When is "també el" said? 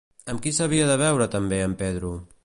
1.37-1.77